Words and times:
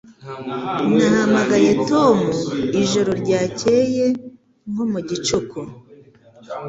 Nahamagaye 0.95 1.71
Tom 1.89 2.15
ijoro 2.83 3.11
ryakeye 3.21 4.05
nko 4.71 4.83
mu 4.91 4.99
gicuku. 5.07 5.59